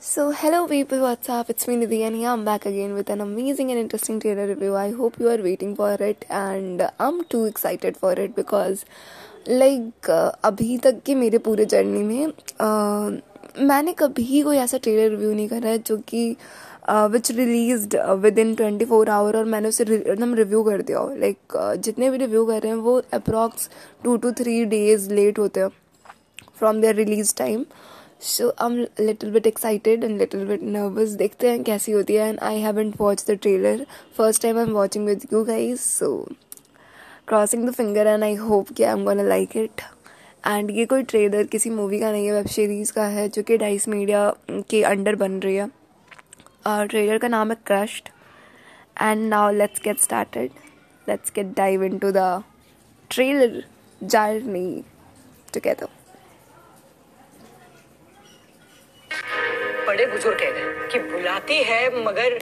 So, 0.00 0.30
hello 0.30 0.68
people, 0.68 1.00
what's 1.00 1.28
up? 1.28 1.50
It's 1.50 1.66
me 1.66 1.74
Nidhi, 1.74 2.02
and 2.06 2.14
here 2.14 2.28
I'm 2.28 2.44
back 2.44 2.64
again 2.64 2.94
with 2.94 3.10
an 3.10 3.20
amazing 3.20 3.72
and 3.72 3.80
interesting 3.80 4.20
trailer 4.20 4.46
review. 4.46 4.76
I 4.76 4.92
hope 4.92 5.18
you 5.18 5.28
are 5.28 5.38
waiting 5.38 5.74
for 5.74 5.94
it, 5.94 6.24
and 6.30 6.88
I'm 7.00 7.24
too 7.24 7.46
excited 7.46 7.96
for 7.96 8.12
it 8.12 8.36
because, 8.36 8.84
like, 9.46 10.08
uh, 10.08 10.30
अभी 10.44 10.78
तक 10.84 11.02
के 11.06 11.14
मेरे 11.14 11.38
पूरे 11.48 11.64
journey 11.74 12.02
में 12.02 12.26
uh, 12.26 13.20
मैंने 13.62 13.92
कभी 13.98 14.42
कोई 14.42 14.56
ऐसा 14.56 14.78
ट्रेलर 14.78 15.10
रिव्यू 15.10 15.32
नहीं 15.34 15.48
करा 15.48 15.68
है 15.70 15.78
जो 15.78 15.96
कि 16.08 16.24
which 17.12 17.30
release 17.30 17.96
within 18.38 18.54
twenty 18.54 18.84
four 18.92 19.10
hour 19.10 19.36
और 19.36 19.44
मैंने 19.56 19.68
उसे 19.68 19.84
एकदम 19.94 20.34
रिव्यू 20.34 20.62
कर 20.70 20.82
दिया 20.82 20.98
हो 20.98 21.14
लाइक 21.14 21.38
like, 21.38 21.60
uh, 21.62 21.76
जितने 21.84 22.10
भी 22.10 22.18
रिव्यू 22.18 22.46
कर 22.46 22.62
रहे 22.62 22.72
हैं 22.72 22.78
वो 22.88 23.00
approx 23.14 23.70
two 24.04 24.16
two 24.16 24.32
three 24.42 24.64
days 24.78 25.12
late 25.14 25.38
होते 25.38 25.60
हैं 25.60 25.68
from 26.58 26.80
there 26.80 26.94
release 26.94 27.34
time 27.38 27.64
so 28.20 28.48
I 28.48 28.66
am 28.66 28.76
little 29.00 29.30
bit 29.30 29.46
excited 29.46 30.04
and 30.04 30.18
little 30.18 30.44
bit 30.46 30.62
nervous 30.62 31.08
देखते 31.08 31.50
हैं 31.50 31.62
कैसी 31.64 31.92
होती 31.92 32.14
है 32.14 32.28
and 32.28 32.38
I 32.42 32.58
haven't 32.60 32.94
watch 33.00 33.24
the 33.30 33.34
trailer 33.34 33.86
first 34.16 34.42
time 34.42 34.58
I 34.58 34.64
am 34.64 34.70
watching 34.70 35.06
with 35.06 35.26
you 35.32 35.44
guys 35.44 35.80
so 35.80 36.10
crossing 37.28 37.68
the 37.68 37.72
finger 37.72 38.06
and 38.06 38.24
I 38.24 38.34
hope 38.34 38.72
कि 38.76 38.82
I 38.82 38.92
am 38.92 39.04
gonna 39.04 39.22
like 39.22 39.56
it 39.56 39.80
and 40.46 40.70
ये 40.70 40.84
कोई 40.86 41.02
trailer 41.02 41.44
किसी 41.44 41.70
movie 41.70 42.00
का 42.00 42.10
नहीं 42.12 42.26
है 42.26 42.32
वेब 42.32 42.46
सीरीज़ 42.46 42.92
का 42.92 43.04
है, 43.04 43.28
जो 43.28 43.42
कि 43.42 43.56
डाइस 43.56 43.88
मीडिया 43.88 44.32
के 44.50 44.82
अंडर 44.82 45.14
बन 45.14 45.38
रही 45.40 45.56
है। 45.56 45.68
ट्रेलर 46.66 47.18
का 47.18 47.28
नाम 47.28 47.50
है 47.50 47.56
crushed 47.66 48.08
and 49.02 49.28
now 49.28 49.52
let's 49.52 49.80
get 49.84 49.98
started 49.98 50.50
let's 51.08 51.32
get 51.36 51.46
dive 51.46 51.84
in 51.84 51.98
to 51.98 52.10
the 52.10 52.42
trailer 53.10 53.64
journey 54.04 54.82
together 55.54 55.88
बड़े 59.98 60.06
बुज़ुर्ग 60.06 60.38
कह 60.38 60.50
गए 60.54 60.88
कि 60.90 60.98
बुलाती 61.10 61.56
है 61.64 61.78
मगर 61.94 62.34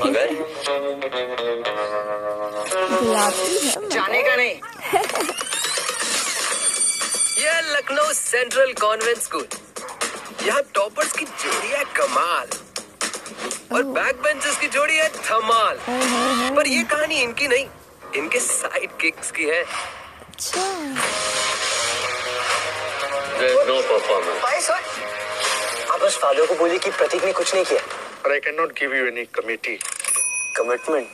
मगर? 0.00 0.32
बुलाती 2.90 3.46
है 3.58 3.88
जाने 3.88 4.22
का 4.22 4.34
नहीं। 4.36 4.56
यह 7.44 7.60
लखनऊ 7.70 8.12
सेंट्रल 8.12 8.72
कॉन्वेंट 8.80 9.18
स्कूल। 9.18 9.46
यहाँ 10.46 10.62
टॉपर्स 10.74 11.12
की 11.12 11.24
जोड़ी 11.24 11.68
है 11.68 11.84
कमाल 11.96 12.48
और 13.72 13.82
बैक 13.96 14.22
बेंचर्स 14.22 14.58
की 14.58 14.68
जोड़ी 14.76 14.96
है 14.96 15.08
धमाल। 15.16 15.78
पर 16.56 16.66
ये 16.68 16.82
कहानी 16.92 17.22
इनकी 17.22 17.48
नहीं 17.48 17.66
इनके 18.16 18.40
साइड 18.40 18.90
किक्स 19.00 19.30
की 19.30 19.44
है। 19.44 19.62
अच्छा। 19.62 20.68
भाई 24.42 24.60
सर 24.60 24.72
आप 24.72 25.31
उस 26.06 26.16
फादर 26.18 26.46
को 26.46 26.54
बोलिए 26.54 26.78
कि 26.78 26.90
प्रतीक 26.90 27.24
ने 27.24 27.32
कुछ 27.32 27.54
नहीं 27.54 27.64
किया। 27.64 27.80
But 28.22 28.32
I 28.32 28.40
cannot 28.40 28.72
give 28.78 28.92
you 28.96 29.04
any 29.10 29.24
committee. 29.36 29.78
Commitment 30.56 31.08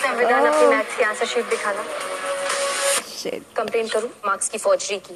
संविधान 0.00 0.46
अपनी 0.46 0.66
मैथ्स 0.66 0.96
की 0.96 1.02
आंसर 1.02 1.26
शीट 1.26 1.44
दिखाना। 1.50 1.84
शिट 3.12 3.42
कंप्लेन 3.56 3.88
करूँ 3.88 4.10
मार्क्स 4.26 4.48
की 4.48 4.58
फोर्जरी 4.58 4.98
की? 5.06 5.14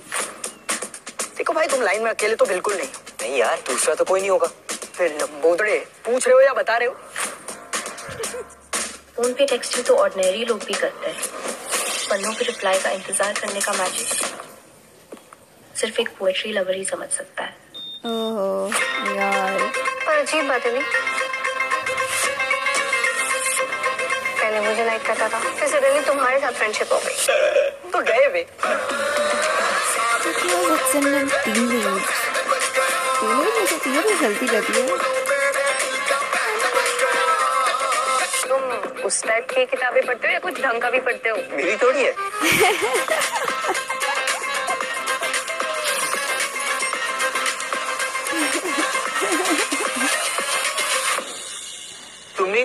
देखो 1.36 1.52
भाई 1.52 1.66
तुम 1.66 1.82
लाइन 1.82 2.02
में 2.02 2.10
अकेले 2.10 2.34
तो 2.34 2.44
बिल्कुल 2.46 2.74
नहीं। 2.76 2.88
नहीं 3.22 3.38
यार 3.38 3.62
दूसरा 3.68 3.94
तो 3.94 4.04
कोई 4.04 4.20
नहीं 4.20 4.30
होगा। 4.30 4.46
फिर 4.96 5.16
लंबोदड़े 5.22 5.78
पूछ 6.06 6.26
रहे 6.26 6.34
हो 6.34 6.40
या 6.40 6.52
बता 6.54 6.76
रहे 6.76 6.88
हो? 6.88 6.94
फ़ोन 9.16 9.32
पे 9.32 9.46
टेक्स्ट 9.46 9.80
तो 9.86 9.96
ऑर्डिनरी 9.96 10.44
लोग 10.44 10.64
भी 10.64 10.74
करते 10.74 11.06
हैं। 11.06 11.16
पन्नों 12.10 12.32
पे 12.32 12.44
रिप्लाई 12.44 12.78
का 12.80 12.90
इंतज़ार 12.90 13.32
करने 13.40 13.60
का 13.60 13.72
मैजिक 13.72 14.37
सिर्फ़ 15.80 16.00
एक 16.00 16.08
पोएट्री 16.18 16.52
लवर 16.52 16.74
ही 16.74 16.84
समझ 16.84 17.08
सकता 17.08 17.42
है। 17.42 17.56
ओह 18.06 18.74
यार। 19.16 19.58
पर 20.06 20.18
अजीब 20.18 20.48
बात 20.48 20.66
है 20.66 20.72
नहीं 20.72 20.82
पहले 24.40 24.60
मुझे 24.60 24.84
लाइक 24.84 25.02
करता 25.02 25.28
था 25.28 25.38
फिर 25.38 25.68
सडनली 25.68 26.00
तुम्हारे 26.00 26.38
साथ 26.40 26.52
फ्रेंडशिप 26.52 26.92
हो 26.92 27.00
गई। 27.06 27.14
तो 27.92 28.00
गए 28.02 28.26
वे 28.28 28.46
में 31.04 31.18
है 34.62 34.96
उस 39.04 39.24
टाइप 39.24 39.50
की 39.50 39.64
किताबें 39.66 40.06
पढ़ते 40.06 40.28
हो 40.28 40.32
या 40.32 40.38
कुछ 40.38 40.60
ढंग 40.60 40.80
का 40.82 40.90
भी 40.90 41.00
पढ़ते 41.00 41.28
हो? 41.28 41.36
मेरी 41.36 41.76
थोड़ी 41.76 42.04
है। 42.04 42.14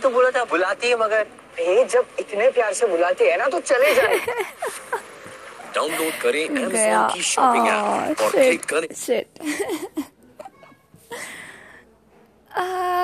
तो 0.03 0.09
बोला 0.09 0.29
था 0.31 0.43
बुलाती 0.51 0.89
है 0.89 0.95
मगर 0.99 1.25
ये 1.59 1.83
जब 1.85 2.05
इतने 2.19 2.49
प्यार 2.51 2.73
से 2.73 2.87
बुलाते 2.87 3.29
हैं 3.31 3.37
ना 3.37 3.47
तो 3.47 3.59
चले 3.61 3.93
जाए। 3.95 4.17
डाउनलोड 5.75 6.13
करें 6.21 6.45
Amazon 6.47 7.13
की 7.13 7.21
शॉपिंग 7.23 7.67
ऐप 7.67 8.21
और 8.21 8.31
क्लिक 8.31 8.65
करें। 8.65 8.87
शिट 8.95 9.39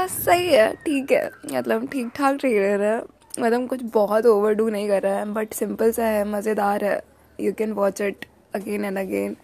सही 0.09 0.47
है 0.47 0.73
ठीक 0.85 1.11
है। 1.11 1.29
मतलब 1.45 1.87
ठीक 1.91 2.07
ठाक 2.15 2.35
ट्रेलर 2.39 2.81
है। 2.81 2.97
मतलब 3.39 3.67
कुछ 3.69 3.81
बहुत 3.93 4.25
ओवरडू 4.25 4.67
नहीं 4.69 4.87
कर 4.89 5.01
रहा 5.03 5.17
है 5.17 5.25
बट 5.33 5.53
सिंपल 5.53 5.91
सा 5.91 6.05
है 6.05 6.23
मज़ेदार 6.27 6.83
है। 6.83 7.01
You 7.39 7.53
can 7.59 7.71
watch 7.73 8.01
it 8.01 8.25
again 8.55 8.85
and 8.85 8.97
again 8.97 9.35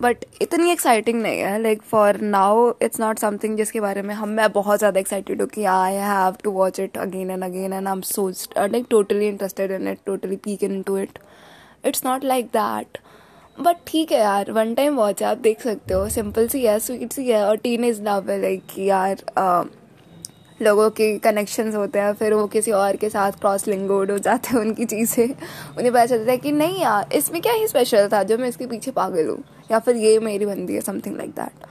but 0.00 0.24
इतनी 0.42 0.70
एक्साइटिंग 0.72 1.20
नहीं 1.22 1.38
है 1.40 1.60
like 1.62 1.82
for 1.82 2.20
now 2.20 2.70
it's 2.82 3.00
not 3.00 3.18
something 3.18 3.56
जिसके 3.56 3.80
बारे 3.80 4.02
में 4.02 4.14
हम 4.14 4.28
मैं 4.38 4.50
बहुत 4.52 4.78
ज़्यादा 4.78 5.00
एक्साइटेड 5.00 5.40
हूँ 5.40 5.48
कि 5.48 5.64
I 5.64 5.94
have 5.94 6.36
to 6.44 6.50
watch 6.50 6.80
it 6.80 6.96
again 6.98 7.30
and 7.30 7.44
again 7.44 7.72
and 7.72 7.86
I 7.88 7.92
am 7.92 8.00
so 8.06 8.28
like 8.58 8.86
totally 8.90 9.28
interested 9.28 9.70
in 9.70 9.88
it 9.88 9.98
totally 10.06 10.36
peek 10.44 10.62
into 10.82 10.96
it 10.98 11.18
it's 11.86 12.04
not 12.04 12.24
like 12.24 12.46
that 12.46 12.98
but 13.56 13.76
ठीक 13.86 14.12
है 14.12 14.18
यार 14.18 14.50
वन 14.52 14.74
टाइम 14.74 14.96
वॉच 14.96 15.22
है 15.22 15.28
आप 15.28 15.38
देख 15.38 15.60
सकते 15.60 15.94
हो 15.94 16.08
सिंपल 16.08 16.48
सी 16.48 16.62
है 16.64 16.78
स्वीट 16.80 17.12
सी 17.12 17.26
है 17.28 17.44
और 17.46 17.56
टीन 17.58 17.84
इज़ 17.84 18.02
लव 18.02 18.30
है 18.30 18.40
लाइक 18.42 18.78
यार 18.78 19.22
अ, 19.36 19.62
लोगों 20.62 20.88
के 20.90 21.16
कनेक्शंस 21.18 21.74
होते 21.74 21.98
हैं 21.98 22.12
फिर 22.14 22.34
वो 22.34 22.46
किसी 22.46 22.70
और 22.72 22.96
के 22.96 23.08
साथ 23.10 23.32
क्रॉस 23.40 23.66
लिंगोड 23.68 24.10
हो 24.10 24.18
जाते 24.18 24.48
हैं 24.48 24.60
उनकी 24.60 24.84
चीज़ें। 24.84 25.24
उन्हें 25.26 25.92
पता 25.92 26.04
चलता 26.06 26.30
है 26.32 26.38
कि 26.38 26.52
नहीं 26.52 26.80
यार 26.82 27.08
इसमें 27.14 27.40
क्या 27.42 27.52
ही 27.52 27.66
स्पेशल 27.68 28.08
था 28.12 28.22
जो 28.22 28.38
मैं 28.38 28.48
इसके 28.48 28.66
पीछे 28.66 28.90
पागल 28.90 29.28
हूँ? 29.28 29.42
या 29.72 29.78
फिर 29.78 29.96
ये 29.96 30.18
मेरी 30.20 30.46
बंदी 30.46 30.74
है 30.74 30.80
समथिंग 30.80 31.16
लाइक 31.16 31.30
दैट 31.30 31.66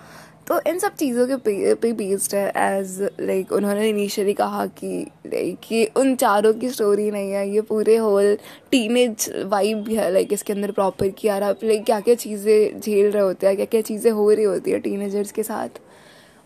तो 0.48 0.60
इन 0.68 0.80
सब 0.80 0.94
चीज़ों 0.96 1.26
के 1.28 1.36
पे, 1.76 1.92
बेस्ड 1.94 2.34
है 2.36 2.48
एज 2.58 3.02
लाइक 3.20 3.52
उन्होंने 3.52 3.90
इनिशियली 3.90 4.34
कहा 4.34 4.66
कि 4.78 5.06
लाइक 5.28 5.72
ये 5.72 5.84
उन 5.98 6.16
चारों 6.16 6.54
की 6.54 6.70
स्टोरी 6.70 7.10
नहीं 7.12 7.32
है 7.32 7.48
ये 7.50 7.62
पूरे 7.62 7.98
होल 7.98 8.38
टीनेज 8.72 9.30
वाइब 9.46 9.84
भी 9.84 9.96
है 9.96 10.12
लाइक 10.14 10.34
इसके 10.34 10.54
अंदर 10.54 10.72
प्रॉपर 10.72 11.10
कि 11.10 11.28
यार 11.28 11.44
आप 11.44 11.64
लाइक 11.64 11.86
क्या 11.86 12.00
क्या 12.00 12.16
चीज़ें 12.16 12.80
झेल 12.80 13.12
रहे 13.12 13.24
होते 13.24 13.48
हैं 13.48 13.56
क्या 13.56 13.66
क्या 13.66 13.82
चीज़ें 13.82 14.12
हो 14.12 14.30
रही 14.32 14.46
होती 14.46 14.72
है 14.72 14.80
टीनेजर्स 14.80 15.32
के 15.32 15.44
साथ। 15.44 15.80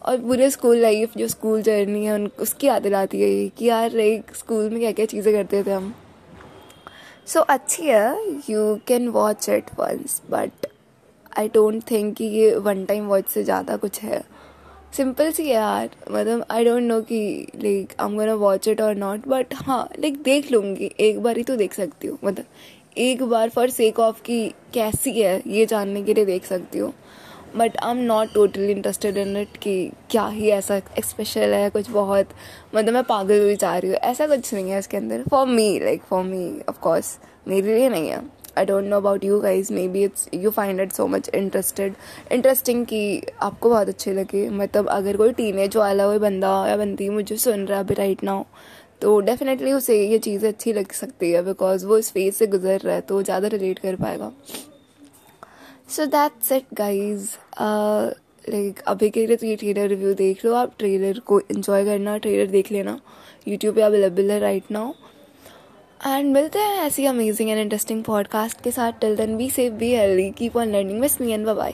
और 0.04 0.18
पूरे 0.22 0.50
स्कूल 0.50 0.78
लाइफ 0.78 1.18
जो 1.18 1.28
स्कूल 1.28 1.62
जर्नी 1.62 2.06
है 2.06 2.14
उन 2.14 2.30
उसकी 2.40 2.68
याद 2.68 2.82
दिलाती 2.84 3.22
है 3.22 3.48
कि 3.58 3.66
यार 3.66 3.92
लाइक 3.92 4.36
स्कूल 4.36 4.70
में 4.70 4.80
क्या 4.80 4.92
क्या 4.92 5.06
चीज़ें 5.06 5.34
करते 5.34 5.64
थे 5.64 5.72
हम। 5.72 5.94
सो 7.28 7.40
so, 7.40 7.46
अच्छी 7.48 7.86
है 7.86 8.40
you 8.50 8.76
can 8.88 9.08
watch 9.10 9.50
it 9.50 9.70
once 9.80 10.22
but 10.32 10.68
I 11.38 11.48
don't 11.50 11.84
think 11.92 12.16
कि 12.16 12.26
ये 12.26 12.56
वन 12.58 12.86
टाइम 12.86 13.06
वॉच 13.08 13.28
से 13.30 13.44
ज़्यादा 13.44 13.78
कुछ 13.78 14.02
है। 14.02 14.24
सिंपल 14.98 15.32
सी 15.32 15.44
है 15.44 15.54
यार 15.54 15.90
मतलब 16.12 16.46
आई 16.52 16.66
डोंट 16.66 16.84
नो 16.84 17.00
कि 17.02 17.22
like 17.56 17.94
I 18.00 18.08
am 18.08 18.18
gonna 18.18 18.34
watch 18.36 18.68
it 18.68 18.82
और 18.82 18.96
नॉट 18.96 19.28
बट 19.28 19.54
हाँ 19.58 19.88
लाइक 20.00 20.22
देख 20.24 20.52
लूँगी 20.52 20.92
एक 21.00 21.22
बार 21.24 21.38
ही 21.38 21.44
तो 21.44 21.56
देख 21.56 21.74
सकती 21.74 22.08
हूँ 22.08 22.18
मतलब 22.24 22.46
एक 22.98 23.24
बार 23.24 23.50
फॉर 23.50 23.70
सेक 23.70 24.00
ऑफ़ 24.00 24.22
की 24.22 24.48
कैसी 24.74 25.12
है 25.22 25.42
ये 25.48 25.66
जानने 25.66 26.04
के 26.04 26.14
लिए 26.14 26.26
देख 26.26 26.46
सकती 26.46 26.80
हूँ। 26.80 26.94
But 27.56 27.78
I 27.78 27.92
am 27.92 27.98
not 28.04 28.34
totally 28.34 28.72
interested 28.72 29.18
in 29.18 29.38
it 29.38 29.58
कि 29.62 29.92
क्या 30.12 30.26
ही 30.28 30.50
ऐसा 30.52 30.80
स्पेशल 31.02 31.54
है, 31.54 31.70
कुछ 31.70 31.90
बहुत 31.90 32.30
मतलब 32.76 32.94
मैं 32.94 33.04
पागल 33.06 33.42
हुई 33.42 33.56
जा 33.56 33.78
रही 33.78 33.92
हूँ। 33.92 33.98
ऐसा 34.00 34.28
कुछ 34.28 34.54
नहीं 34.54 34.72
है 34.72 34.80
इसके 34.80 34.98
अंदर। 34.98 35.24
For 35.32 35.48
me 35.48 35.80
like 35.80 36.04
for 36.04 36.24
me 36.24 36.46
of course 36.70 37.18
मेरे 37.48 37.76
लिए 37.76 37.90
नहीं 37.90 38.10
है। 38.10 38.22
I 38.58 38.66
don't 38.66 38.86
know 38.86 38.98
about 38.98 39.24
you 39.26 39.40
guys 39.42 39.72
maybe 39.88 40.04
it's 40.04 40.28
you 40.34 40.50
find 40.52 40.80
it 40.82 40.92
so 40.94 41.08
much 41.08 41.30
interested 41.30 41.94
interesting 42.32 42.86
कि 42.86 43.22
आपको 43.42 43.70
बहुत 43.70 43.90
अच्छे 43.90 44.14
लगे। 44.14 44.48
मतलब 44.52 44.88
अगर 44.90 45.18
कोई 45.18 45.34
टीन 45.34 45.60
एज 45.60 45.78
वाला, 45.78 46.06
कोई 46.06 46.20
बंदा 46.20 46.52
या 46.68 46.78
बंदी 46.78 47.10
मुझे 47.10 47.38
सुन 47.38 47.66
रहा 47.66 47.78
है 47.78 47.84
अभी 47.84 47.94
राइट 47.94 48.24
नाउ 48.24 48.44
तो 49.02 49.20
डेफिनेटली 49.22 49.72
उसे 49.74 49.96
ये 50.02 50.20
चीज़ें 50.20 50.48
अच्छी 50.50 50.74
लग 50.74 50.92
सकती 50.94 51.32
है 51.32 51.42
बिकॉज़ 51.46 51.86
वो 51.86 51.98
इस 51.98 52.12
फ़ेज़ 52.12 52.36
से 52.36 52.48
गुजर 52.48 52.80
रहा 52.80 52.96
है 52.96 53.02
तो 53.02 53.22
ज़्यादा 53.24 53.48
रिलेट 53.48 53.80
कर 53.80 53.96
पाएगा। 53.96 54.32
So 55.90 56.06
that's 56.06 56.52
it 56.52 56.64
guys 56.74 57.30
like 58.50 58.80
अभी 58.88 59.10
के 59.10 59.26
लिए 59.28 59.36
तो 59.36 59.46
ये 59.46 59.56
ट्रेलर 59.56 59.88
रिव्यू 59.88 60.14
देख 60.14 60.44
लो 60.46 60.54
आप। 60.56 60.74
ट्रेलर 60.80 61.20
को 61.20 61.40
इन्जॉय 61.42 61.86
करना 61.86 62.18
ट्रेलर 62.18 62.52
देख 62.52 62.72
लेना। 62.72 63.00
यूट्यूब 63.48 63.76
पे 63.76 63.82
अवेलेबल 63.82 64.32
है 64.32 64.40
राइट 64.40 64.72
नाउ 64.72 64.92
एंड 66.08 66.34
मिलते 66.34 66.60
हैं 66.60 66.82
ऐसी 66.86 67.06
अमेजिंग 67.06 67.50
एंड 67.50 67.60
इंटरेस्टिंग 67.60 68.04
पॉडकास्ट 68.04 68.62
के 68.64 68.72
साथ। 68.72 69.00
Till 69.02 69.16
then 69.16 69.38
be 69.38 69.50
safe 69.50 69.74
be 69.74 69.94
healthy 69.96 70.30
keep 70.32 70.58
on 70.58 70.72
learning 70.72 71.00
miss 71.00 71.20
me 71.22 71.32
and 71.32 71.46
bye 71.48 71.74